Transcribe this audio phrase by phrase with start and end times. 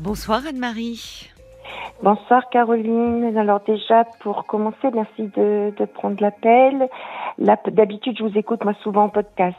[0.00, 1.30] Bonsoir Anne-Marie.
[2.02, 3.36] Bonsoir Caroline.
[3.38, 6.88] Alors déjà pour commencer, merci de, de prendre l'appel.
[7.38, 9.56] D'habitude je vous écoute moi souvent en podcast.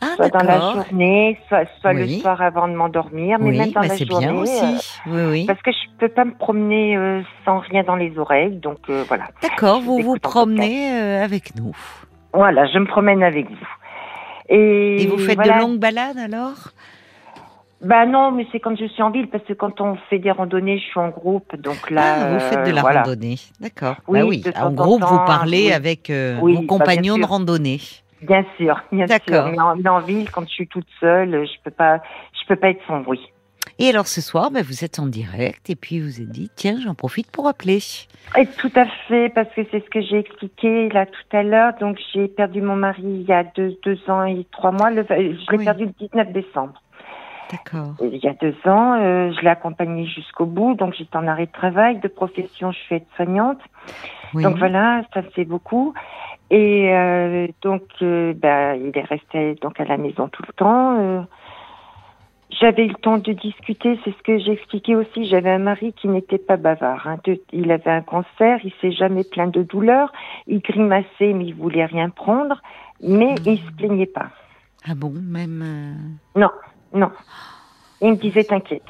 [0.00, 3.70] Ah, soit dans la journée, soit, soit le soir avant de m'endormir, mais Oui, même
[3.72, 4.26] dans bah, la journée.
[4.26, 4.64] bien aussi.
[5.06, 5.46] euh, Oui, oui.
[5.46, 9.04] parce que je peux pas me promener euh, sans rien dans les oreilles, donc euh,
[9.08, 9.24] voilà.
[9.42, 11.76] D'accord, vous vous promenez avec nous.
[12.32, 13.68] Voilà, je me promène avec vous.
[14.48, 15.56] Et, Et vous faites voilà.
[15.56, 16.72] de longues balades alors?
[17.80, 20.32] Bah non, mais c'est quand je suis en ville, parce que quand on fait des
[20.32, 22.16] randonnées, je suis en groupe, donc là.
[22.16, 23.02] Ah, vous faites de la euh, voilà.
[23.02, 23.36] randonnée.
[23.60, 23.96] D'accord.
[24.08, 24.40] Oui, bah oui.
[24.42, 25.72] temps En groupe, vous parlez oui.
[25.72, 27.80] avec euh, Oui, vos bah, compagnons de randonnée.
[28.22, 29.48] Bien sûr, bien sûr.
[29.52, 32.56] Mais en, mais en ville, quand je suis toute seule, je peux pas, je peux
[32.56, 33.30] pas être sans bruit.
[33.78, 36.78] Et alors ce soir, bah, vous êtes en direct et puis vous êtes dit, tiens,
[36.82, 37.78] j'en profite pour appeler.
[38.36, 41.74] Et tout à fait, parce que c'est ce que j'ai expliqué là tout à l'heure.
[41.80, 44.90] Donc j'ai perdu mon mari il y a deux, deux ans et trois mois.
[44.90, 45.64] Le, je l'ai Oui.
[45.64, 46.82] perdu le 19 décembre.
[47.50, 47.94] D'accord.
[48.02, 50.74] Il y a deux ans, euh, je l'ai accompagné jusqu'au bout.
[50.74, 51.98] Donc j'étais en arrêt de travail.
[51.98, 53.60] De profession, je suis aide-soignante.
[54.34, 54.42] Oui.
[54.42, 55.94] Donc voilà, ça c'est beaucoup.
[56.50, 61.26] Et euh, donc, euh, bah, il est resté donc à la maison tout le temps.
[62.60, 65.26] J'avais eu le temps de discuter, c'est ce que j'ai expliqué aussi.
[65.26, 67.06] J'avais un mari qui n'était pas bavard.
[67.06, 67.18] hein.
[67.24, 70.10] De- il avait un cancer, il s'est jamais plaint de douleur.
[70.46, 72.60] Il grimaçait, mais il voulait rien prendre.
[73.02, 74.30] Mais il se plaignait pas.
[74.88, 75.62] Ah bon, même.
[76.34, 76.48] Non,
[76.92, 77.10] non.
[78.00, 78.82] Il me disait t'inquiète.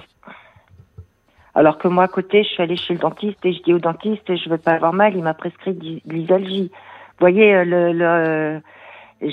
[1.54, 3.78] Alors que moi, à côté, je suis allée chez le dentiste et je dis au
[3.78, 6.70] dentiste, je veux pas avoir mal, il m'a prescrit de l'isalgie.
[6.72, 8.60] Vous voyez, euh, le, le-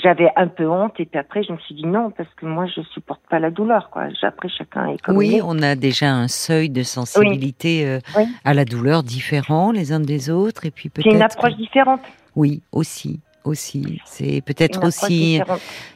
[0.02, 2.66] j'avais un peu honte et puis après, je me suis dit non, parce que moi,
[2.66, 4.08] je supporte pas la douleur, quoi.
[4.24, 8.24] Après, chacun est comme Oui, on a déjà un seuil de sensibilité euh, Oui.
[8.44, 11.34] à la douleur différent les uns des autres et puis C'est une peut-être.
[11.38, 12.02] approche différente.
[12.36, 14.02] Oui, aussi, aussi.
[14.06, 15.42] C'est peut-être aussi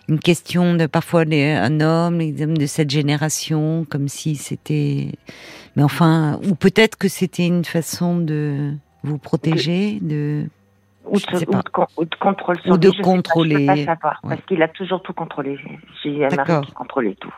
[0.07, 5.09] une question de parfois les- un homme, les hommes de cette génération, comme si c'était.
[5.75, 10.45] Mais enfin, ou peut-être que c'était une façon de vous protéger, de.
[11.05, 11.45] Ou de, ou de
[11.97, 13.55] ou de contrôle Ou de je pas, contrôler.
[13.55, 14.35] je peux pas savoir, Ouais.
[14.35, 15.57] parce qu'il a toujours tout contrôlé.
[16.03, 17.33] J'ai un mari qui contrôlait tout.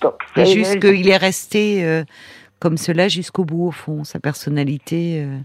[0.00, 2.04] Donc, c'est- juste qu'il est resté euh,
[2.60, 5.22] comme cela jusqu'au bout, au fond, sa personnalité.
[5.22, 5.38] euh,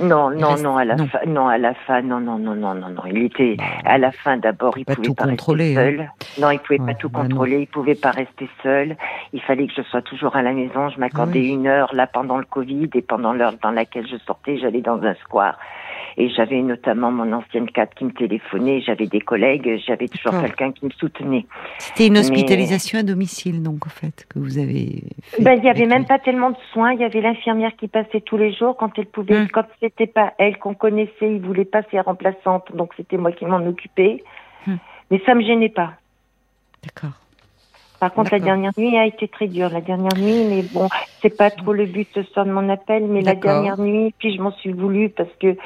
[0.00, 1.06] Non, Il non, reste- non, à la non.
[1.06, 3.02] fin, non, à la fin, non, non, non, non, non, non.
[3.06, 6.10] Il était à la fin d'abord, il pas pouvait tout pas contrôler, rester seul.
[6.42, 7.28] Non, il pouvait Ouais, pas tout bah non.
[7.28, 8.96] contrôler, il pouvait pas rester seul.
[9.32, 10.88] Il fallait que je sois toujours à la maison.
[10.88, 11.50] Je m'accordais oui.
[11.50, 15.00] une heure là pendant le Covid et pendant l'heure dans laquelle je sortais, j'allais dans
[15.02, 15.58] un square.
[16.16, 20.72] Et j'avais notamment mon ancienne cadre qui me téléphonait, j'avais des collègues, j'avais toujours quelqu'un
[20.72, 21.46] qui me soutenait.
[21.78, 25.42] C'était une Mais- hospitalisation à domicile, donc, en fait, que vous avez fait.
[25.42, 26.92] Ben, il y avait même pas tellement de soins.
[26.92, 29.44] Il y avait l'infirmière qui passait tous les jours quand elle pouvait.
[29.44, 29.48] Hmm.
[29.52, 33.44] Quand c'était pas elle qu'on connaissait, il voulait pas ses remplaçantes, donc c'était moi qui
[33.44, 34.22] m'en occupais.
[34.66, 34.76] Hmm.
[35.10, 35.94] Mais ça me gênait pas.
[36.82, 37.18] D'accord.
[38.04, 39.70] Par contre, la dernière nuit a été très dure.
[39.70, 40.88] La dernière nuit, mais bon,
[41.22, 44.36] c'est pas trop le but ce soir de mon appel, mais la dernière nuit, puis
[44.36, 45.56] je m'en suis voulu parce que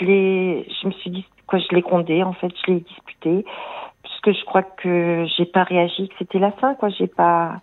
[0.00, 3.44] je l'ai, je me suis dit, quoi, je l'ai grondé, en fait, je l'ai disputé,
[4.02, 7.60] puisque je crois que j'ai pas réagi, que c'était la fin, quoi, j'ai pas,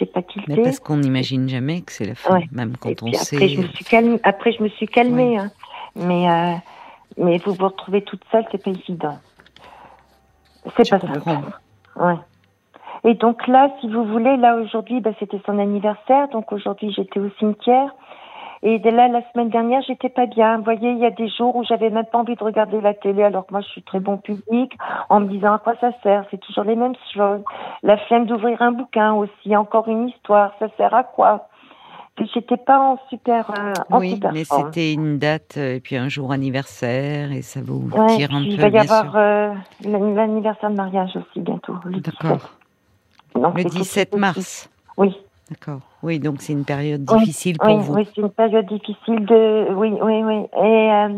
[0.00, 0.62] j'ai pas Mais tilté.
[0.62, 2.48] parce qu'on n'imagine jamais que c'est la fin, Ouais.
[2.50, 3.36] même Et quand on puis sait.
[3.36, 4.20] après, je me suis calmée.
[4.24, 5.38] Après, je me suis calmée.
[5.38, 5.50] hein.
[5.94, 6.54] Mais, euh,
[7.18, 9.18] mais vous vous retrouvez toute seule, c'est pas évident.
[10.76, 11.20] C'est pas comprends.
[11.34, 11.52] simple.
[11.96, 12.14] Ouais.
[13.04, 16.28] Et donc là, si vous voulez, là aujourd'hui, bah, c'était son anniversaire.
[16.28, 17.94] Donc aujourd'hui, j'étais au cimetière.
[18.62, 20.58] Et là, la semaine dernière, j'étais pas bien.
[20.58, 22.92] Vous voyez, il y a des jours où j'avais même pas envie de regarder la
[22.92, 24.76] télé, alors que moi, je suis très bon public,
[25.08, 26.24] en me disant à quoi ça sert?
[26.30, 27.40] C'est toujours les mêmes choses.
[27.82, 30.52] La flemme d'ouvrir un bouquin aussi, encore une histoire.
[30.58, 31.48] Ça sert à quoi?
[32.34, 35.96] J'étais pas en super, euh, en Oui, super mais c'était une date euh, et puis
[35.96, 38.82] un jour anniversaire et ça vous Ouais, tire un puis peu, il va y bien
[38.82, 39.54] avoir euh,
[39.86, 41.76] l'an- l'anniversaire de mariage aussi bientôt.
[41.86, 42.12] Le 17.
[42.20, 42.50] D'accord.
[43.34, 44.20] Donc, Le c'était 17 tout aussi.
[44.20, 44.70] mars.
[44.96, 45.16] Oui.
[45.50, 45.80] D'accord.
[46.02, 47.94] Oui, donc c'est une période Oui, difficile pour oui, vous.
[47.94, 49.72] Oui, c'est une période difficile de.
[49.74, 50.46] Oui, oui, oui.
[50.62, 51.08] Et, euh,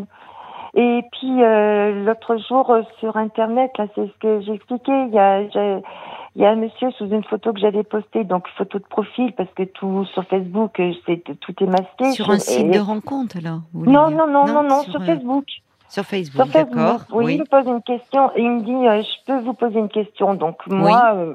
[0.74, 4.90] et puis euh, l'autre jour euh, sur Internet, là, c'est ce que j'ai expliqué.
[5.08, 8.48] Il y a, il y a un monsieur sous une photo que j'avais postée, donc
[8.56, 12.12] photo de profil, parce que tout sur Facebook, c'est tout est masqué.
[12.12, 15.44] Sur un site et- de rencontre, là vous Non, non, non, non, non, sur, Facebook.
[15.90, 17.00] Sur Facebook, Sur Facebook, d'accord.
[17.12, 18.30] oui, il me pose une question.
[18.38, 20.32] Il me dit, euh, je peux vous poser une question.
[20.32, 21.34] Donc moi, euh,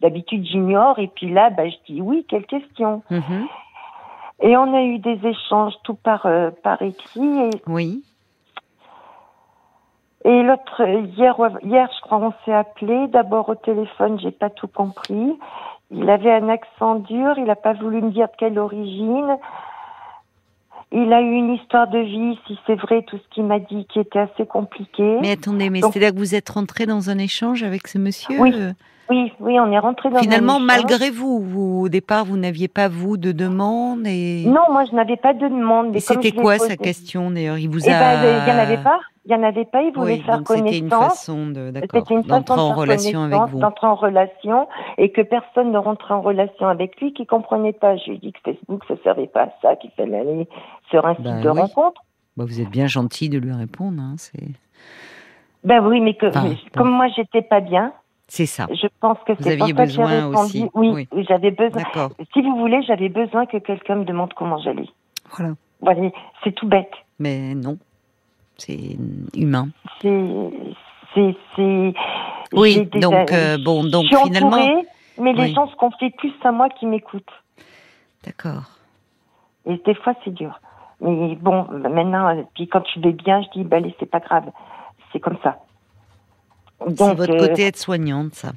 [0.00, 0.98] d'habitude, j'ignore.
[0.98, 3.46] Et puis là, bah, je dis oui, quelle question Mhm.
[4.44, 7.38] Et on a eu des échanges tout par euh, par écrit.
[7.44, 8.02] Et, Oui.
[10.24, 10.82] et l'autre
[11.16, 13.06] hier, hier, je crois, on s'est appelé.
[13.08, 15.38] D'abord au téléphone, j'ai pas tout compris.
[15.90, 17.34] Il avait un accent dur.
[17.38, 19.36] Il n'a pas voulu me dire de quelle origine.
[20.94, 23.86] Il a eu une histoire de vie, si c'est vrai, tout ce qu'il m'a dit,
[23.86, 25.18] qui était assez compliqué.
[25.22, 28.38] Mais attendez, mais c'est là que vous êtes rentré dans un échange avec ce monsieur?
[28.40, 28.52] Oui.
[29.12, 32.88] Oui, oui, on est rentré dans Finalement, malgré vous, vous, au départ, vous n'aviez pas
[32.88, 34.44] vous de demande et.
[34.46, 35.94] Non, moi je n'avais pas de demande.
[35.94, 37.58] Et c'était quoi posé- sa question d'ailleurs?
[37.58, 37.98] Il vous Eh a.
[37.98, 38.98] ben, il n'y en avait pas.
[39.26, 39.82] Il y en avait pas.
[39.82, 41.18] Il voulait Oui, faire donc c'était une connaissance.
[41.20, 43.58] façon de, d'accord, C'était une façon d'entrer de en relation avec vous.
[43.60, 44.66] d'entrer en relation,
[44.98, 47.96] et que personne ne rentrait en relation avec lui, qui comprenait pas.
[47.98, 50.48] Je lui ai dit que Facebook, ça servait pas à ça, qu'il fallait aller
[50.90, 51.60] sur un site Bah de oui.
[51.60, 52.00] rencontre.
[52.38, 54.00] Bah, vous êtes bien gentil de lui répondre.
[54.02, 54.16] Hein,
[55.64, 57.92] Ben oui, mais que Enfin, mais comme moi j'étais pas bien,
[58.28, 58.66] c'est ça.
[58.70, 60.38] je pense que Vous c'est pour aviez ça que j'ai besoin répondu.
[60.38, 61.24] aussi, Oui, oui.
[61.28, 61.82] j'avais besoin.
[62.32, 64.88] Si vous voulez, j'avais besoin que quelqu'un me demande comment j'allais.
[65.36, 65.54] Voilà.
[65.80, 66.10] Voilà,
[66.44, 66.92] c'est tout bête.
[67.18, 67.76] Mais non,
[68.56, 68.96] c'est
[69.34, 69.68] humain.
[70.00, 71.94] C'est, c'est.
[72.52, 74.86] Oui, des- donc, euh, bon, donc, je suis finalement- entourée,
[75.18, 77.24] mais les gens se confient plus à moi qui m'écoutent.
[78.24, 78.70] D'accord.
[79.66, 80.58] Et des fois, c'est dur.
[81.00, 84.20] Mais bon, maintenant, euh, puis quand tu vais bien, je dis, bah, allez, c'est pas
[84.20, 84.44] grave.
[85.12, 85.58] C'est comme ça.
[86.96, 88.52] C'est votre euh, côté être-soignante, ça.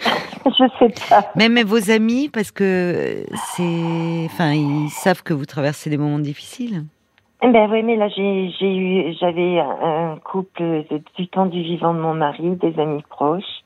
[0.46, 1.26] je sais pas.
[1.36, 3.24] Même vos amis, parce que
[3.54, 6.84] c'est, enfin, ils savent que vous traversez des moments difficiles.
[7.42, 10.84] Ben oui, mais là, j'ai, j'ai eu, j'avais un couple
[11.16, 13.62] du temps du vivant de mon mari, des amis proches.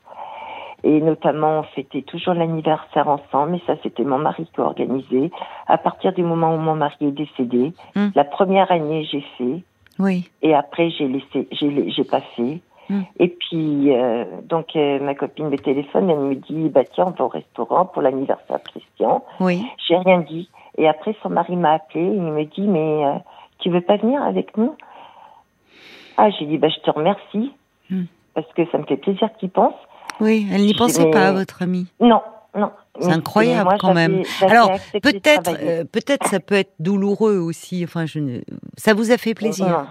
[0.83, 5.31] Et notamment, on fêtait toujours l'anniversaire ensemble, mais ça, c'était mon mari qui organisé.
[5.67, 8.09] À partir du moment où mon mari est décédé, Hmm.
[8.15, 9.63] la première année, j'ai fait.
[9.99, 10.29] Oui.
[10.43, 12.59] Et après, j'ai laissé, j'ai pas fait.
[12.89, 13.01] Hmm.
[13.19, 17.11] Et puis, euh, donc, euh, ma copine me téléphone, elle me dit, bah tiens, on
[17.11, 19.23] va au restaurant pour l'anniversaire de Christian.
[19.39, 19.65] Oui.
[19.87, 20.49] J'ai rien dit.
[20.77, 23.13] Et après, son mari m'a appelé, il me dit, mais euh,
[23.59, 24.73] tu veux pas venir avec nous?
[26.17, 27.51] Ah, j'ai dit, bah je te remercie,
[27.89, 28.03] Hmm.
[28.33, 29.73] parce que ça me fait plaisir qu'il pense.
[30.19, 30.47] Oui.
[30.51, 31.87] Elle n'y pensait mais- pas, votre amie.
[31.99, 32.21] Non,
[32.55, 32.71] non.
[32.99, 34.23] C'est incroyable, moi, quand même.
[34.41, 34.71] Alors,
[35.03, 37.83] Peut-être, euh, peut-être, ça peut être douloureux aussi.
[37.83, 38.39] Enfin, je ne...
[38.75, 39.67] ça vous a fait plaisir.
[39.67, 39.85] Non.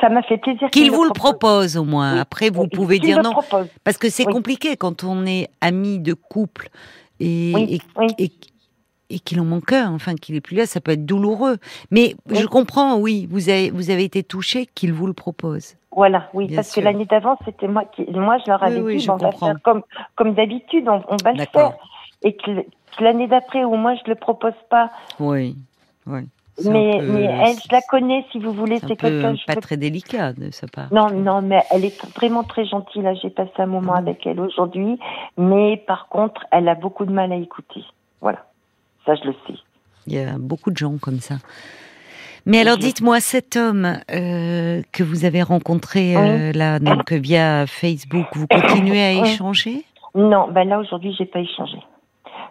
[0.00, 1.38] Ça m'a fait plaisir Qu'il vous le propose.
[1.38, 2.14] propose au moins.
[2.14, 2.18] Oui.
[2.20, 3.30] Après, vous Oui, pouvez dire non.
[3.32, 3.68] propose.
[3.84, 4.32] Parce que c'est Oui.
[4.32, 6.68] compliqué quand on est ami de couple
[7.20, 7.80] et, et,
[8.18, 8.32] et-
[9.08, 11.58] et qu'il en manque un, enfin qu'il est plus là, ça peut être douloureux.
[11.92, 15.74] Mais je comprends, oui, vous avez, vous avez été touché qu'il vous le propose.
[15.92, 16.82] Voilà, oui, Bien parce sûr.
[16.82, 19.30] que l'année d'avant, c'était moi qui, moi, je leur avais oui, dit, bon, on va
[19.30, 19.82] faire comme,
[20.16, 21.72] comme d'habitude, on, on va le faire.
[22.24, 22.50] Et que,
[22.98, 24.90] l'année d'après, où moi, je le propose pas,
[25.20, 25.56] Oui,
[26.06, 26.22] oui.
[26.64, 29.76] Mais, peu- mais elle, je la connais, si vous voulez, c'est quelqu'un, pas peux très
[29.76, 30.88] délicat de sa part.
[30.92, 33.02] Non, non, mais elle est vraiment très gentille.
[33.02, 33.98] Là, j'ai passé un moment Ah.
[33.98, 34.98] avec elle aujourd'hui.
[35.36, 37.84] Mais par contre, elle a beaucoup de mal à écouter.
[38.20, 38.46] Voilà.
[39.04, 39.54] Ça, je le sais.
[40.06, 41.34] Il y a beaucoup de gens comme ça.
[42.46, 48.26] Mais alors, dites-moi, cet homme euh, que vous avez rencontré euh, là, donc via Facebook,
[48.34, 49.84] vous continuez à échanger?
[50.14, 51.76] Non, ben là, aujourd'hui, j'ai pas échangé.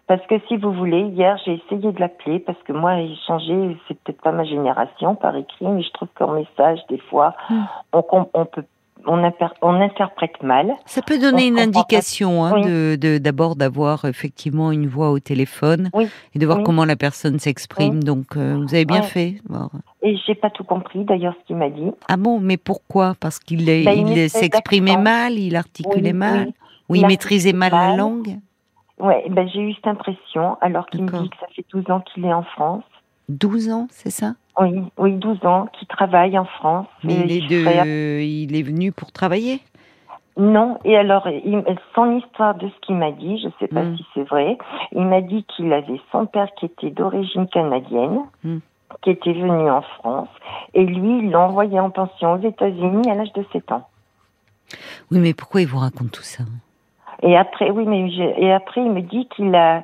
[0.07, 3.97] Parce que si vous voulez, hier, j'ai essayé de l'appeler parce que moi, échanger, c'est
[4.01, 7.63] peut-être pas ma génération par écrit, mais je trouve qu'en message, des fois, Hmm.
[7.91, 8.03] on,
[8.45, 8.63] peut,
[9.07, 10.73] on, interprète mal.
[10.85, 12.61] Ça peut donner On une indication, hein, Oui.
[12.65, 16.07] de de- d'abord d'avoir effectivement une voix au téléphone Oui.
[16.35, 16.63] et de voir Oui.
[16.63, 18.03] comment la personne s'exprime.
[18.03, 19.35] Donc, euh, vous avez bien fait.
[19.49, 19.69] Bon.
[20.03, 21.91] Et j'ai pas tout compris, d'ailleurs, ce qu'il m'a dit.
[22.07, 23.13] Ah bon, mais pourquoi?
[23.19, 26.51] Parce qu'il Bah, il espèce s'exprimait mal, il articulait mal,
[26.89, 28.37] ou il Il maîtrisait mal la langue?
[28.99, 31.99] Ouais, ben j'ai eu cette impression, alors qu'il me dit que ça fait 12 ans
[32.01, 32.83] qu'il est en France.
[33.29, 34.35] 12 ans, c'est ça?
[34.59, 36.87] Oui, oui, 12 ans, qu'il travaille en France.
[37.03, 38.21] Mais Et il est, de...
[38.21, 39.59] il est venu pour travailler?
[40.37, 41.63] Non, et alors, il-
[41.93, 43.97] son histoire de ce qu'il m'a dit, je sais pas Mm.
[43.97, 44.57] si c'est vrai,
[44.91, 48.57] il m'a dit qu'il avait son père qui était d'origine canadienne, Mm.
[49.01, 50.29] qui était venu en France,
[50.73, 53.87] et lui, il l'a envoyé en pension aux États-Unis à l'âge de 7 ans.
[55.11, 56.43] Oui, mais pourquoi il vous raconte tout ça?
[57.23, 59.83] Et après, oui, mais et après, il me dit qu'il a,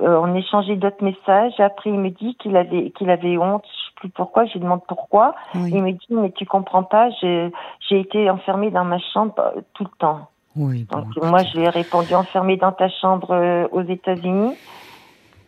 [0.00, 1.58] euh, on échangeait d'autres messages.
[1.58, 3.64] Après, il me dit qu'il avait, qu'il avait honte.
[3.64, 4.44] Je sais plus pourquoi.
[4.46, 5.34] Je lui demande pourquoi.
[5.54, 7.10] Oui, Il me dit, mais tu comprends pas.
[7.20, 7.50] J'ai,
[7.90, 10.28] été enfermée dans ma chambre euh, tout le temps.
[10.56, 14.56] oui bon, Donc moi, je lui ai répondu enfermée dans ta chambre euh, aux États-Unis.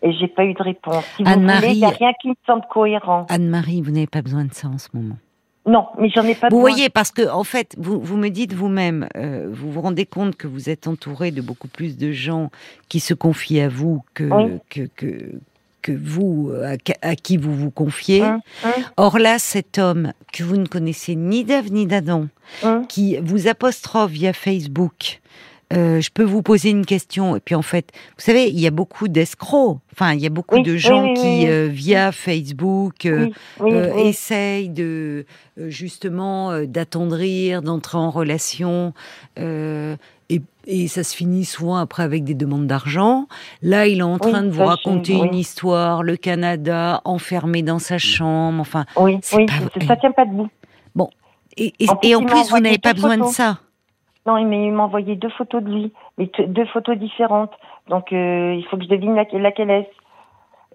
[0.03, 1.05] Et j'ai pas eu de réponse.
[1.17, 3.27] Si Anne-Marie- il y a rien qui me semble cohérent.
[3.29, 5.15] Anne-Marie, vous n'avez pas besoin de ça en ce moment.
[5.65, 6.71] Non, mais j'en ai pas Vous besoin.
[6.71, 10.35] voyez, parce que en fait, vous, vous me dites vous-même, euh, vous vous rendez compte
[10.37, 12.51] que vous êtes entouré de beaucoup plus de gens
[12.89, 14.59] qui se confient à vous que Oui.
[14.71, 15.33] que, que
[15.83, 18.23] que vous à, à qui vous vous confiez.
[18.23, 22.29] Hum, hum, Or là, cet homme que vous ne connaissez ni d'Ève ni d'Adam,
[22.63, 22.87] hum.
[22.87, 25.21] qui vous apostrophe via Facebook.
[25.73, 28.67] Euh, je peux vous poser une question et puis en fait, vous savez, il y
[28.67, 29.79] a beaucoup d'escrocs.
[29.93, 31.47] Enfin, il y a beaucoup Oui, de gens oui, qui oui.
[31.49, 34.03] euh, via Facebook euh, Oui, oui, euh, oui.
[34.09, 35.25] essaye de
[35.57, 38.95] justement euh, d'attendrir, d'entrer en relation,
[39.39, 39.97] euh,
[40.31, 43.27] et, et ça se finit souvent après avec des demandes d'argent.
[43.61, 45.27] Là, il est en train Oui, de vous raconter oui.
[45.27, 48.87] une histoire, le Canada, enfermé dans sa chambre, enfin.
[48.97, 50.49] Oui, oui, pas ça tient pas debout.
[51.59, 53.59] Et, et, En plus, et en il m'a plus, vous n'avez pas besoin de ça.
[54.27, 55.93] Non, mais il m'a envoyé deux photos de lui.
[56.19, 57.53] mais deux photos différentes.
[57.89, 59.91] Donc euh, il faut que je devine laquelle, laquelle est.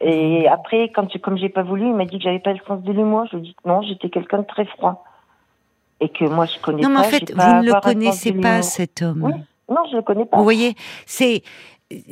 [0.02, 2.60] Et après, quand je, comme j'ai pas voulu, il m'a dit que j'avais pas le
[2.68, 3.26] sens de l'humour.
[3.32, 5.04] Je lui ai dit que non, j'étais quelqu'un de très froid
[6.00, 6.94] et que moi je connais non, pas.
[6.94, 9.24] Non, mais en fait, vous ne le connaissez pas cet homme.
[9.24, 9.34] Oui.
[9.70, 10.38] Non, je le connais pas.
[10.38, 10.76] Vous voyez,
[11.06, 11.42] c'est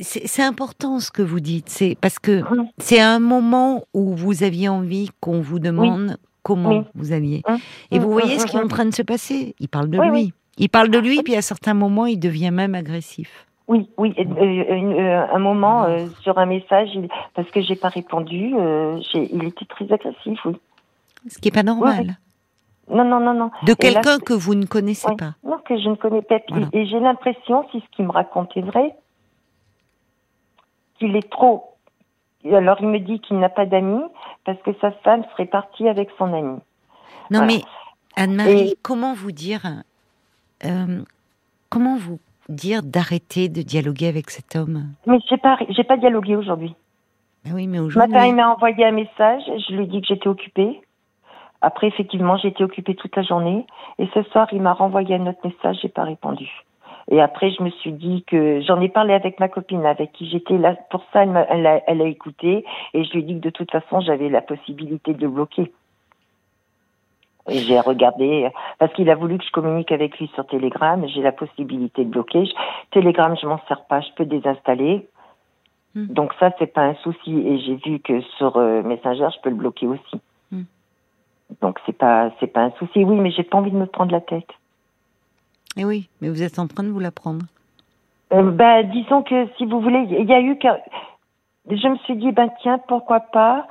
[0.00, 1.68] c'est important ce que vous dites.
[1.68, 2.42] C'est parce que
[2.78, 7.42] c'est un moment où vous aviez envie qu'on vous demande comment vous alliez.
[7.90, 9.54] Et vous voyez ce qui est en train de se passer.
[9.60, 10.32] Il parle de lui.
[10.58, 13.46] Il parle de lui, puis à certains moments, il devient même agressif.
[13.68, 14.14] Oui, oui.
[14.18, 16.90] Euh, euh, un moment euh, sur un message,
[17.34, 18.54] parce que j'ai pas répondu,
[19.14, 20.56] il était très agressif, oui.
[21.28, 22.16] Ce qui est pas normal.
[22.88, 23.50] Non, non, non, non.
[23.64, 25.34] De quelqu'un que vous ne connaissez pas.
[25.42, 26.38] Non, que je ne connais pas.
[26.72, 28.94] Et j'ai l'impression, si ce qu'il me raconte est vrai,
[30.98, 31.72] qu'il est trop.
[32.44, 34.04] Alors il me dit qu'il n'a pas d'amis
[34.44, 36.60] parce que sa femme serait partie avec son ami.
[37.32, 37.62] Non, mais
[38.14, 39.82] Anne-Marie, comment vous dire
[40.64, 41.02] euh,
[41.70, 44.84] comment vous dire d'arrêter de dialoguer avec cet homme?
[45.06, 46.74] Mais j'ai pas, j'ai pas dialogué aujourd'hui.
[47.44, 48.12] Ben oui, mais aujourd'hui.
[48.12, 49.42] Matin, il m'a envoyé un message.
[49.46, 50.80] Je lui ai dit que j'étais occupée.
[51.60, 53.66] Après, effectivement, j'ai été occupée toute la journée.
[53.98, 55.78] Et ce soir, il m'a renvoyé un autre message.
[55.82, 56.48] J'ai pas répondu.
[57.08, 60.28] Et après, je me suis dit que j'en ai parlé avec ma copine, avec qui
[60.28, 60.74] j'étais là.
[60.90, 62.64] Pour ça, elle, elle, a, elle, a, écouté.
[62.94, 65.72] Et je lui ai dit que de toute façon, j'avais la possibilité de bloquer.
[67.48, 71.22] Et j'ai regardé, parce qu'il a voulu que je communique avec lui sur Telegram, j'ai
[71.22, 72.44] la possibilité de bloquer.
[72.90, 75.08] Telegram, je m'en sers pas, je peux désinstaller.
[75.94, 76.06] Hmm.
[76.06, 77.38] Donc ça, c'est pas un souci.
[77.38, 80.20] Et j'ai vu que sur euh, Messenger, je peux le bloquer aussi.
[80.50, 80.64] Hmm.
[81.62, 83.04] Donc c'est pas, c'est pas un souci.
[83.04, 84.50] Oui, mais j'ai pas envie de me prendre la tête.
[85.76, 87.44] Et eh oui, mais vous êtes en train de vous la prendre.
[88.32, 90.58] Euh, bah, disons que si vous voulez, il y a eu
[91.70, 93.66] je me suis dit, ben tiens, pourquoi pas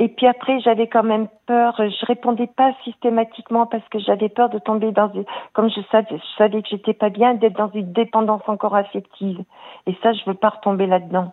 [0.00, 1.74] et puis après, j'avais quand même peur.
[1.76, 6.06] Je répondais pas systématiquement parce que j'avais peur de tomber dans une, comme je savais,
[6.10, 9.44] je savais que j'étais pas bien, d'être dans une dépendance encore affective.
[9.86, 11.32] Et ça, je veux pas retomber là-dedans.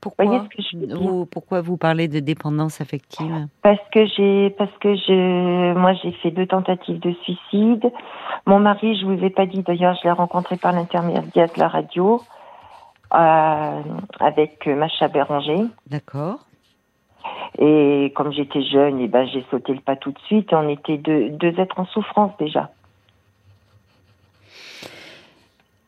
[0.00, 0.26] Pourquoi
[0.94, 3.48] vous, Pourquoi vous parlez de dépendance affective?
[3.62, 7.90] Parce que j'ai, parce que je, moi, j'ai fait deux tentatives de suicide.
[8.46, 11.66] Mon mari, je vous ai pas dit d'ailleurs, je l'ai rencontré par l'intermédiaire de la
[11.66, 12.22] radio.
[13.14, 13.82] Euh,
[14.18, 15.64] avec Macha Béranger.
[15.86, 16.40] D'accord.
[17.58, 20.52] Et comme j'étais jeune, et eh ben j'ai sauté le pas tout de suite.
[20.52, 22.70] On était deux, deux êtres en souffrance déjà.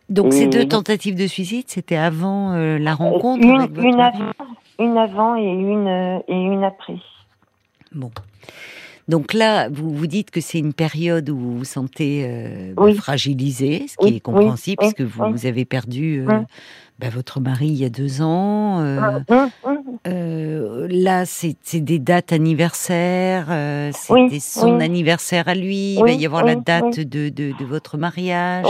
[0.09, 4.01] Donc ces deux tentatives de suicide, c'était avant euh, la rencontre une, avec votre une
[4.01, 4.33] avant,
[4.79, 6.97] une avant et une et une après.
[7.93, 8.11] Bon.
[9.09, 13.87] Donc là, vous vous dites que c'est une période où vous vous sentez euh, fragilisé,
[13.89, 16.41] ce qui est compréhensible puisque vous, avez perdu euh,
[16.99, 18.81] bah, votre mari il y a deux ans.
[18.81, 19.83] Euh, hum.
[20.09, 23.47] euh, là, c'est des dates anniversaires.
[23.51, 25.95] Euh, C'était son anniversaire à lui.
[25.95, 28.67] il va y avoir la date de, de, de, votre mariage.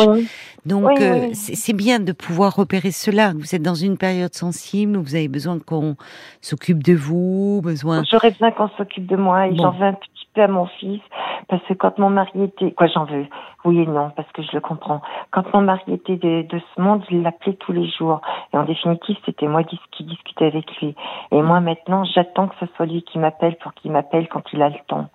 [0.66, 3.32] Donc, euh, c'est bien de pouvoir repérer cela.
[3.34, 5.96] Vous êtes dans une période sensible où vous avez besoin qu'on
[6.42, 7.62] s'occupe de vous.
[7.64, 8.02] Besoin.
[8.10, 11.00] J'aurais besoin qu'on s'occupe de moi et j'en veux un petit peu à mon fils
[11.48, 13.26] parce que quand mon mari était, quoi, j'en veux.
[13.64, 15.00] Oui et non, parce que je le comprends.
[15.30, 18.17] Quand mon mari était de, de ce monde, il l'appelait tous les jours.
[18.52, 20.94] Et en définitive, c'était moi qui discutais avec lui.
[21.30, 24.62] Et moi, maintenant, j'attends que ce soit lui qui m'appelle pour qu'il m'appelle quand il
[24.62, 25.08] a le temps.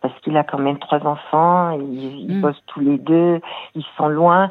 [0.00, 2.40] Parce qu'il a quand même trois enfants, ils, ils mm.
[2.40, 3.40] bossent tous les deux,
[3.74, 4.48] ils sont loin.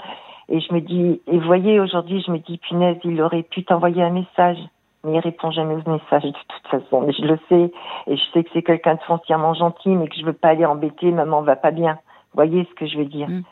[0.50, 3.64] Et je me dis, et vous voyez, aujourd'hui, je me dis, punaise, il aurait pu
[3.64, 4.58] t'envoyer un message.
[5.04, 7.02] Mais il répond jamais aux messages de toute façon.
[7.02, 7.72] Mais je le sais.
[8.08, 10.66] Et je sais que c'est quelqu'un de foncièrement gentil, mais que je veux pas aller
[10.66, 11.94] embêter, maman va pas bien.
[12.34, 13.28] Vous voyez ce que je veux dire?
[13.28, 13.44] Mm.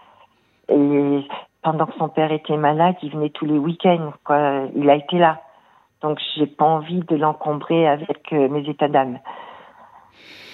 [0.69, 1.27] Et
[1.61, 4.13] pendant que son père était malade, il venait tous les week-ends.
[4.23, 4.67] Quoi.
[4.75, 5.41] Il a été là.
[6.01, 9.19] Donc j'ai pas envie de l'encombrer avec euh, mes états d'âme.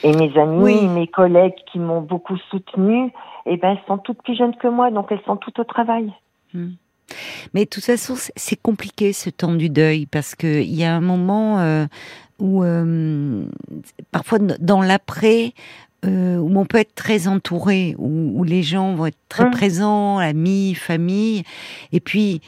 [0.04, 3.12] Et mes amis, mes collègues qui m'ont beaucoup soutenue,
[3.46, 6.14] eh ben elles sont toutes plus jeunes que moi, donc elles sont toutes au travail.
[6.54, 6.74] Hmm.
[7.54, 10.94] Mais de toute façon, c'est compliqué ce temps du deuil parce que il y a
[10.94, 11.86] un moment euh,
[12.40, 13.46] où euh,
[14.12, 15.54] parfois dans l'après,
[16.06, 19.52] euh, où on peut être très entouré, où, les gens vont être très mmh.
[19.52, 21.44] présents, amis, famille,
[21.92, 22.42] et puis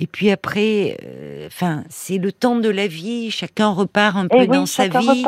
[0.00, 3.30] et puis après, euh, enfin, c'est le temps de la vie.
[3.30, 5.24] Chacun repart un peu dans sa vie,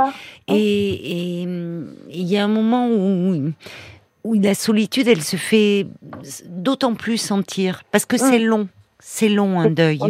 [0.49, 3.53] et il y a un moment où
[4.25, 5.87] où la solitude, elle se fait
[6.47, 8.45] d'autant plus sentir parce que c'est mmh.
[8.45, 8.69] long.
[8.99, 10.01] C'est long un deuil.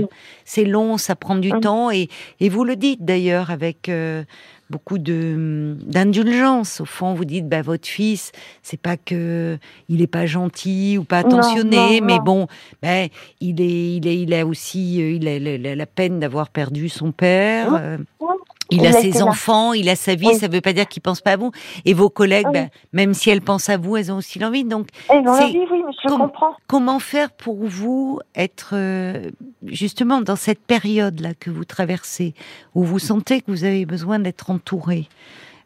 [0.44, 1.60] C'est long, ça prend du mmh.
[1.60, 4.22] temps et, et vous le dites d'ailleurs avec euh,
[4.74, 6.80] beaucoup de d'indulgence.
[6.80, 9.56] Au fond, vous dites, bah, votre fils, c'est pas que
[9.88, 12.48] il est pas gentil ou pas attentionné, mais bon,
[12.82, 13.08] ben
[13.40, 17.12] il est, il est, il a aussi, euh, il a, la peine d'avoir perdu son
[17.12, 17.72] père.
[17.74, 17.98] Euh,
[18.70, 21.20] Il, a ses enfants, il a sa vie, ça ne veut pas dire qu'il pense
[21.20, 21.50] pas à vous.
[21.84, 24.64] Et vos collègues, ben, même si elles pensent à vous, elles ont aussi l'envie.
[24.64, 26.54] Donc, elles ont l'envie, oui, je comprends.
[26.66, 29.30] Comment faire pour vous être euh,
[29.66, 32.34] justement dans cette période-là que vous traversez,
[32.74, 35.08] où vous sentez que vous avez besoin d'être entouré,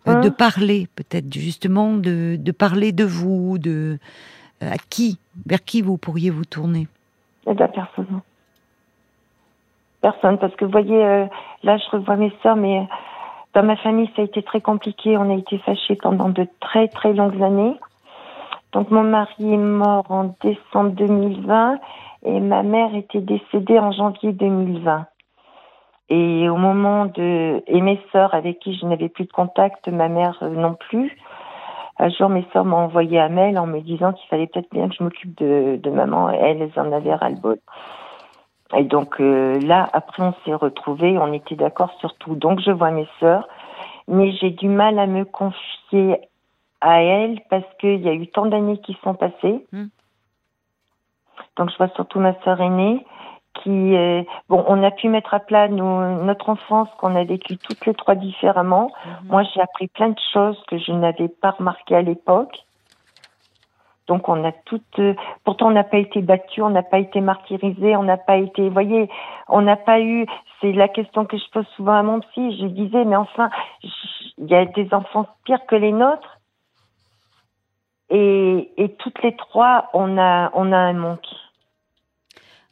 [0.09, 3.99] euh, de hein parler peut-être justement, de, de, parler de vous, de
[4.62, 6.88] euh, à qui, vers qui vous pourriez vous tourner?
[7.49, 8.21] Eh bien, personne
[10.00, 10.38] personne.
[10.38, 11.26] Parce que vous voyez, euh,
[11.62, 12.87] là, je revois mes soeurs, mais
[13.55, 15.17] dans ma famille, ça a été très compliqué.
[15.17, 17.78] On a été fâchés pendant de très, très longues années.
[18.73, 21.78] Donc, mon mari est mort en décembre 2020
[22.25, 25.07] et ma mère était décédée en janvier 2020.
[26.11, 27.62] Et au moment de...
[27.67, 31.17] Et mes sœurs avec qui je n'avais plus de contact, ma mère euh, non plus.
[31.99, 34.88] Un jour, mes sœurs m'ont envoyé un mail en me disant qu'il fallait peut-être bien
[34.88, 36.31] que je m'occupe de, de maman.
[36.31, 37.59] Elles, elles en avaient ras-le-bol.
[38.77, 42.35] Et donc euh, là, après, on s'est retrouvés, on était d'accord sur tout.
[42.35, 43.49] Donc je vois mes sœurs,
[44.07, 46.21] mais j'ai du mal à me confier
[46.81, 49.65] à elles parce qu'il y a eu tant d'années qui sont passées.
[49.73, 49.87] Hmm.
[51.57, 53.05] Donc je vois surtout ma sœur aînée
[53.63, 57.87] qui, euh, bon, on a pu mettre à plat notre enfance qu'on a vécu toutes
[57.87, 58.93] les trois différemment.
[59.05, 59.29] Hmm.
[59.29, 62.65] Moi, j'ai appris plein de choses que je n'avais pas remarquées à l'époque.
[64.09, 67.21] Donc on a toutes, euh, pourtant on n'a pas été battu, on n'a pas été
[67.21, 69.09] martyrisé, on n'a pas été, vous voyez,
[69.49, 70.27] on n'a pas eu.
[70.61, 72.59] C'est la question que je pose souvent à mon psy.
[72.59, 73.50] Je disais, mais enfin,
[73.83, 76.38] il y a des enfants pires que les nôtres,
[78.11, 81.29] et, et toutes les trois, on a, on a un manque.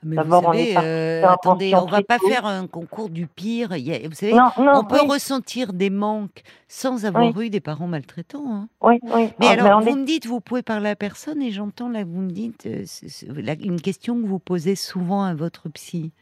[0.02, 3.70] Mais vous savez, euh, attendez, on va pas faire un concours du pire.
[3.70, 8.44] vous savez, on peut ressentir des manques sans avoir eu des parents maltraitants.
[8.46, 8.68] Hein.
[8.82, 9.30] Oui, oui.
[9.40, 12.20] Mais ah, alors, vous me dites, vous pouvez parler à personne, et j'entends là, vous
[12.20, 16.12] me dites euh, une question que vous posez souvent à votre psy.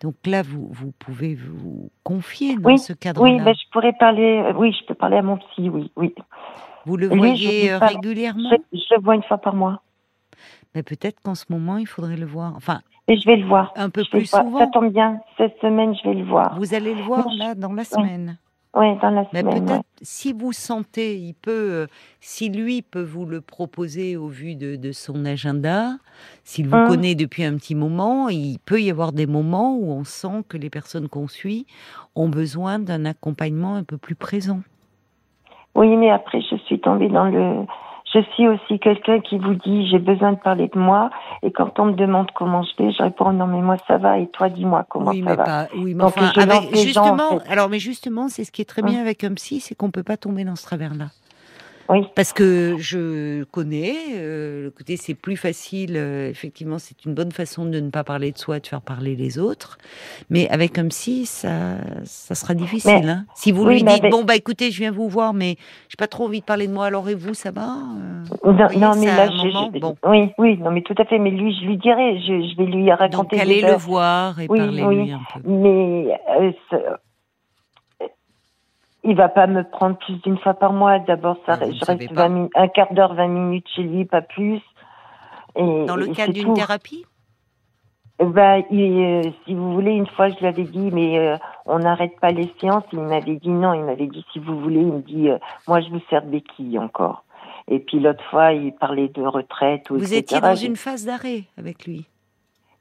[0.00, 3.30] Donc là, vous, vous pouvez vous confier dans ce cadre-là.
[3.30, 4.42] Oui, ben, je pourrais parler.
[4.44, 5.70] Euh, oui, je peux parler à mon psy.
[5.70, 6.14] Oui, oui.
[6.84, 8.50] Vous le voyez régulièrement?
[8.50, 9.80] je, je, le vois une fois par mois.
[10.74, 12.54] Mais peut-être qu'en ce moment, il faudrait le voir.
[12.56, 13.72] Enfin, et je vais le voir.
[13.76, 14.58] Un peu plus souvent.
[14.58, 15.20] Ça tombe bien.
[15.36, 16.56] Cette semaine, je vais le voir.
[16.58, 18.38] Vous allez le voir là dans la semaine.
[18.76, 19.46] Oui, dans la semaine.
[19.46, 21.86] Mais peut-être, si vous sentez, il peut, euh,
[22.20, 25.92] si lui peut vous le proposer au vu de, son agenda,
[26.42, 26.88] s'il vous hum.
[26.88, 30.56] connaît depuis un petit moment, il peut y avoir des moments où on sent que
[30.56, 31.66] les personnes qu'on suit
[32.16, 34.60] ont besoin d'un accompagnement un peu plus présent.
[35.76, 37.66] Oui, mais après, je suis tombée dans le
[38.14, 41.10] je suis aussi quelqu'un qui vous dit j'ai besoin de parler de moi
[41.42, 44.18] et quand on me demande comment je vais, je réponds non mais moi ça va
[44.18, 45.44] et toi dis-moi comment oui, ça mais va.
[45.44, 49.00] Pas, oui, mais enfin, avec, justement, alors mais justement c'est ce qui est très bien
[49.00, 49.02] hum.
[49.02, 51.06] avec un psy, c'est qu'on peut pas tomber dans ce travers-là.
[51.88, 52.06] Oui.
[52.14, 57.30] Parce que je connais, euh, le côté c'est plus facile, euh, effectivement c'est une bonne
[57.32, 59.76] façon de ne pas parler de soi, de faire parler les autres,
[60.30, 63.08] mais avec un psy ça, ça sera difficile.
[63.08, 63.24] hein.
[63.34, 65.56] Si vous lui dites, bon bah écoutez je viens vous voir mais
[65.88, 67.68] j'ai pas trop envie de parler de moi, alors et vous ça va
[68.46, 69.96] euh, Non, mais là je, bon.
[70.06, 72.66] oui, oui, non mais tout à fait, mais lui je lui dirai, je, je vais
[72.70, 73.36] lui raconter.
[73.36, 75.40] Donc allez le voir et parler lui un peu.
[75.48, 76.06] Mais
[79.04, 80.98] il va pas me prendre plus d'une fois par mois.
[80.98, 82.10] D'abord, ça, ah, je reste
[82.56, 84.60] un quart d'heure, 20 minutes chez lui, pas plus.
[85.56, 87.04] Et, Dans le cadre d'une thérapie?
[88.18, 91.36] Bah, si vous voulez, une fois, je lui avais dit, mais euh,
[91.66, 92.84] on n'arrête pas les séances.
[92.92, 93.74] Il m'avait dit non.
[93.74, 95.38] Il m'avait dit, si vous voulez, il me dit, euh,
[95.68, 97.24] moi, je vous sers de béquille encore.
[97.68, 99.90] Et puis l'autre fois, il parlait de retraite.
[99.90, 102.06] Ou vous étiez dans une phase d'arrêt avec lui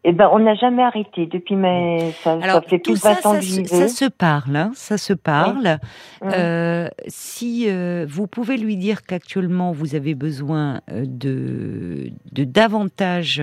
[0.06, 2.12] eh ben, on n'a jamais arrêté depuis mes.
[2.24, 5.78] Ça, Alors, fait tout ça, ça, se, ça se parle, hein, ça se parle.
[6.24, 13.42] Euh, si euh, vous pouvez lui dire qu'actuellement vous avez besoin euh, de, de davantage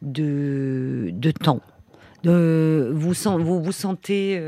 [0.00, 1.60] de, de temps,
[2.22, 4.40] de, vous, vous vous sentez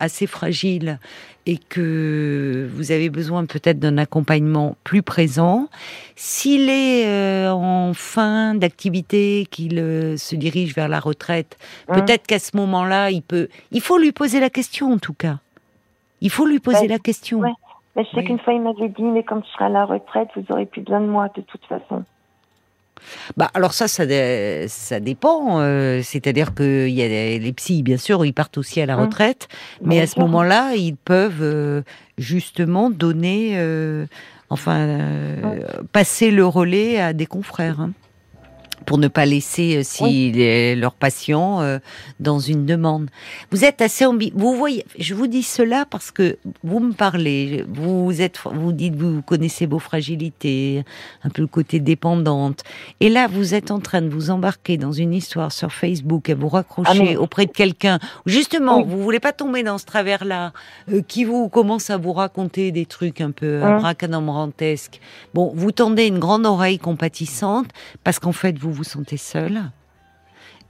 [0.00, 0.98] assez fragile
[1.46, 5.68] et que vous avez besoin peut-être d'un accompagnement plus présent,
[6.16, 11.56] s'il est euh, en fin d'activité, qu'il euh, se dirige vers la retraite,
[11.88, 12.00] hein?
[12.00, 13.48] peut-être qu'à ce moment-là, il peut.
[13.72, 15.38] Il faut lui poser la question en tout cas.
[16.20, 17.40] Il faut lui poser la question.
[17.96, 20.28] Mais je sais qu'une fois il m'avait dit, mais quand tu seras à la retraite,
[20.36, 22.04] vous aurez plus besoin de moi de toute façon.
[23.36, 24.04] Bah alors ça, ça,
[24.68, 25.60] ça dépend.
[25.60, 29.00] Euh, c'est-à-dire que y a les psys, bien sûr, ils partent aussi à la mmh.
[29.00, 29.48] retraite,
[29.82, 31.82] mais à ce moment-là, ils peuvent euh,
[32.18, 34.06] justement donner, euh,
[34.48, 34.98] enfin,
[35.92, 37.80] passer le relais à des confrères.
[37.80, 37.92] Hein.
[38.90, 41.78] Pour ne pas laisser euh, si les- leurs patients euh,
[42.18, 43.08] dans une demande.
[43.52, 44.32] Vous êtes assez ambi.
[44.34, 48.96] Vous voyez, je vous dis cela parce que vous me parlez, vous êtes, vous dites,
[48.96, 50.82] vous connaissez vos fragilités,
[51.22, 52.64] un peu le côté dépendante,
[52.98, 56.34] et là vous êtes en train de vous embarquer dans une histoire sur Facebook, à
[56.34, 58.00] vous raccrocher Ah, auprès de quelqu'un.
[58.26, 58.84] Justement, Oui.
[58.88, 60.52] vous voulez pas tomber dans ce travers-là,
[60.90, 65.00] euh, qui vous commence à vous raconter des trucs un peu abracadabrantesques.
[65.32, 67.68] Bon, vous tendez une grande oreille compatissante
[68.02, 69.60] parce qu'en fait vous vous sentez seul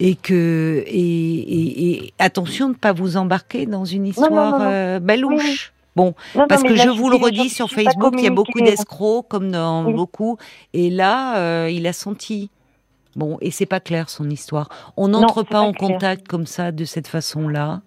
[0.00, 4.58] et que et, et- et attention de ne pas vous embarquer dans une histoire non,
[4.58, 4.64] non.
[4.64, 5.72] euh, balouche.
[5.74, 5.76] Oui.
[5.96, 6.14] Bon,
[6.48, 9.50] parce que là, je vous le redis sur Facebook, il y a beaucoup d'escrocs comme
[9.50, 9.92] dans Oui.
[9.94, 10.38] beaucoup,
[10.72, 12.48] et là euh, il a senti.
[13.16, 14.68] Bon, et c'est pas clair son histoire.
[14.96, 15.90] On n'entre pas pas en clair.
[15.90, 17.82] contact comme ça, de cette façon-là,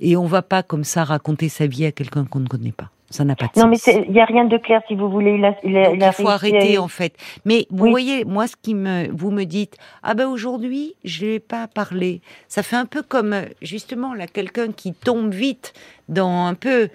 [0.00, 2.90] et on va pas comme ça raconter sa vie à quelqu'un qu'on ne connaît pas.
[3.10, 3.70] Ça n'a pas de Non, sens.
[3.70, 5.34] mais c'est- il n'y a rien de clair, si vous voulez.
[5.36, 7.14] Il a, il a, il a il faut arrêter à- en fait.
[7.46, 7.90] Mais vous Oui.
[7.90, 12.20] voyez, moi, ce qui me, vous me dites, ah ben aujourd'hui, je n'ai pas parlé.
[12.48, 15.72] Ça fait un peu comme euh, justement là quelqu'un qui tombe vite
[16.10, 16.90] dans un peu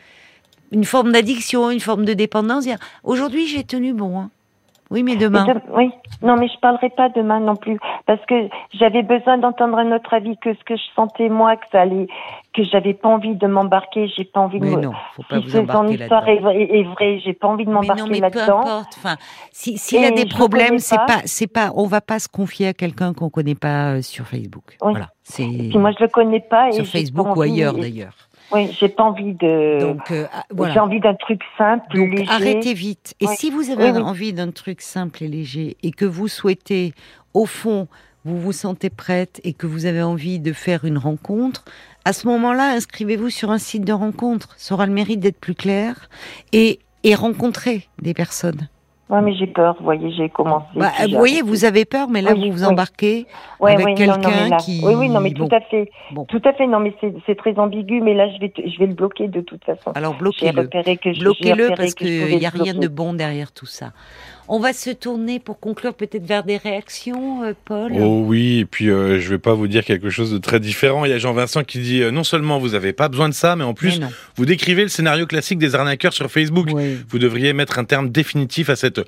[0.71, 2.65] une forme d'addiction, une forme de dépendance.
[3.04, 4.19] Aujourd'hui, j'ai tenu bon.
[4.19, 4.30] hein.
[4.91, 5.46] Oui, mais demain.
[5.46, 5.91] de- oui,
[6.22, 8.36] non, mais je parlerai pas demain non plus, parce que
[8.74, 12.08] j'avais besoin d'entendre un autre avis que ce que je sentais moi, que ça allait,
[12.54, 14.82] que j'avais pas envie de m'embarquer, j'ai pas envie de Mais me.
[14.82, 16.50] non, faut pas si vous embarquer histoire là-dedans.
[16.52, 18.60] est, est, est vraie, j'ai pas envie de Mais non, m'embarquer mais peu là-dedans.
[18.60, 18.96] importe.
[18.98, 19.15] Enfin,
[19.52, 21.22] si- s'il y a des problèmes, c'est pas.
[21.26, 24.78] c'est pas, on va pas se confier à quelqu'un qu'on connaît pas euh, sur Facebook.
[24.82, 24.91] Oui.
[24.91, 25.08] Voilà.
[25.36, 28.13] Puis moi, je le connais pas sur Facebook ou ailleurs d'ailleurs.
[28.52, 29.80] Oui, j'ai pas envie de.
[29.80, 30.74] Donc euh, ah, voilà.
[30.74, 32.30] J'ai envie d'un truc simple, Donc léger.
[32.32, 33.16] arrêtez vite.
[33.20, 33.36] Et Oui.
[33.38, 33.98] si vous avez oui.
[33.98, 36.94] envie d'un truc simple et léger et que vous souhaitez,
[37.34, 37.88] au fond,
[38.26, 41.66] vous vous sentez prête et que vous avez envie de faire une rencontre,
[42.06, 44.50] à ce moment-là, inscrivez-vous sur un site de rencontre.
[44.58, 46.10] Ça aura le mérite d'être plus clair
[46.52, 48.68] et, et rencontrer des personnes.
[49.10, 49.76] Ouais, mais j'ai peur.
[49.78, 50.66] Vous voyez, j'ai commencé.
[50.76, 52.70] Bah, vous voyez, vous avez peur, mais là, Oui, vous vous oui.
[52.70, 53.28] embarquez
[53.60, 54.82] Ouais, avec oui, quelqu'un qui.
[54.84, 55.48] Oui, oui, non, mais bon.
[55.48, 55.92] tout à fait.
[56.12, 56.26] Bon.
[56.26, 56.66] Tout à fait.
[56.68, 56.94] Non, mais
[57.26, 59.92] c'est très ambigu, mais là, je vais, je vais le bloquer de toute façon.
[59.94, 60.70] Alors bloquez-le.
[61.20, 63.92] Bloquez-le parce qu'il n'y a rien de bon derrière tout ça.
[64.48, 67.94] On va se tourner pour conclure peut-être vers des réactions, euh, Paul.
[68.00, 71.06] Oh oui, et puis euh, je vais pas vous dire quelque chose de très différent.
[71.06, 73.56] Il y a Jean-Vincent qui dit euh, non seulement vous avez pas besoin de ça,
[73.56, 76.68] mais en plus Mais vous décrivez le scénario classique des arnaqueurs sur Facebook.
[76.74, 76.98] Oui.
[77.08, 79.02] Vous devriez mettre un terme définitif à cette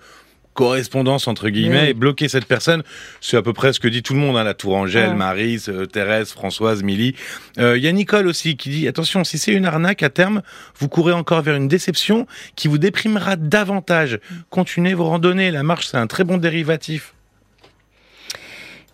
[0.56, 1.90] correspondance entre guillemets Oui.
[1.90, 2.82] et bloquer cette personne.
[3.22, 5.14] C'est à peu près ce que dit tout le monde, hein, la Tour Angèle.
[5.14, 7.14] Marie, euh, Thérèse, Françoise, Milly.
[7.60, 10.42] Euh, Il y a Nicole aussi qui dit attention, si c'est une arnaque à terme,
[10.80, 14.20] vous courez encore vers une déception qui vous déprimera davantage.
[14.50, 17.15] Continuez vos randonnées, la marche c'est un très bon dérivatif.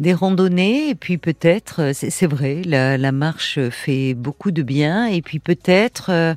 [0.01, 5.05] Des randonnées et puis peut-être, euh, c'est vrai, la, la marche fait beaucoup de bien
[5.05, 6.33] et puis peut-être, euh,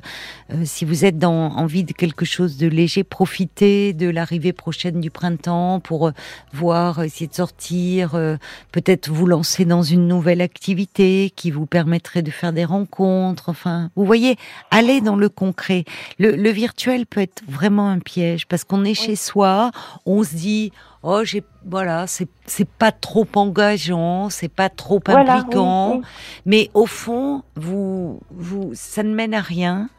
[0.51, 5.01] euh, si vous êtes dans envie de quelque chose de léger, profitez de l'arrivée prochaine
[5.01, 6.11] du printemps pour euh,
[6.53, 8.37] voir, essayer de sortir, euh,
[8.71, 13.49] peut-être vous lancer dans une nouvelle activité qui vous permettrait de faire des rencontres.
[13.49, 14.35] Enfin, vous voyez,
[14.69, 15.85] allez dans le concret.
[16.19, 19.71] Le, le virtuel peut être vraiment un piège parce qu'on est chez soi,
[20.05, 20.71] on se dit
[21.05, 26.01] oh j'ai voilà c'est c'est pas trop engageant c'est pas trop Voilà, impliquant oui.
[26.45, 29.89] mais au fond vous vous ça ne mène à rien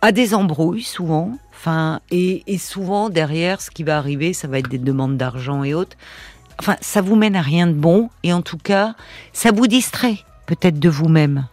[0.00, 4.58] à des embrouilles souvent enfin et, et souvent derrière ce qui va arriver ça va
[4.58, 5.96] être des demandes d'argent et autres.
[6.58, 8.94] Enfin ça vous mène à rien de bon et en tout cas
[9.32, 11.46] ça vous distrait peut-être de vous-même.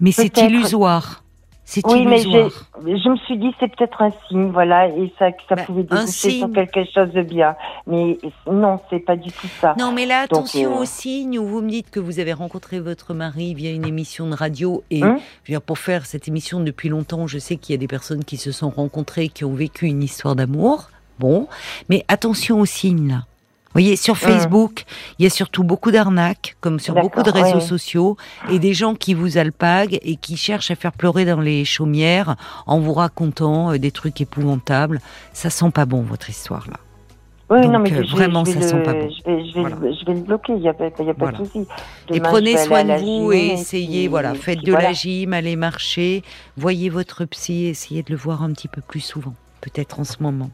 [0.00, 1.21] Mais c'est illusoire
[1.64, 5.30] c'est Oui, mais illusoire je me suis dit c'est peut-être un signe, voilà, et ça,
[5.32, 7.54] que ça Ben, pouvait déboucher sur quelque chose de bien.
[7.86, 8.18] Mais
[8.50, 9.74] non, c'est pas du tout ça.
[9.78, 12.32] Non, mais là, Donc, attention euh, aux signes où vous me dites que vous avez
[12.32, 14.82] rencontré votre mari via une émission de radio.
[14.90, 17.76] Et Hein je veux dire, pour faire cette émission depuis longtemps, je sais qu'il y
[17.76, 20.88] a des personnes qui se sont rencontrées, qui ont vécu une histoire d'amour.
[21.18, 21.46] Bon,
[21.88, 23.22] mais attention aux signes, là.
[23.74, 24.84] Vous voyez, sur Facebook,
[25.18, 28.18] il y a surtout beaucoup d'arnaques, comme sur beaucoup de réseaux sociaux,
[28.50, 32.36] et des gens qui vous alpaguent et qui cherchent à faire pleurer dans les chaumières
[32.66, 35.00] en vous racontant euh, des trucs épouvantables.
[35.32, 36.76] Ça sent pas bon, votre histoire, là.
[37.48, 39.10] Oui, Donc, non, mais euh, je vraiment, je ça le- sent pas bon.
[39.10, 39.76] Je vais, je vais, Voilà.
[39.76, 41.38] le, je vais le bloquer, il n'y a, pas- y a pas Voilà.
[41.38, 41.66] de souci.
[42.12, 44.88] Et prenez soin de vous et essayez, voilà, et faites de voilà.
[44.88, 46.22] la gym, allez marcher,
[46.58, 50.22] voyez votre psy, essayez de le voir un petit peu plus souvent, peut-être en ce
[50.22, 50.50] moment.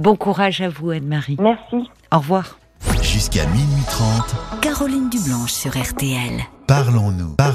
[0.00, 1.36] Bon courage à vous, Anne-Marie.
[1.38, 1.88] Merci.
[2.12, 2.58] Au revoir.
[3.02, 6.40] Jusqu'à minuit 30, Caroline Dublanche sur RTL.
[6.66, 7.36] parlons-nous.